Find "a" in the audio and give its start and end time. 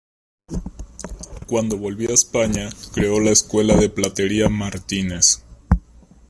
2.09-2.15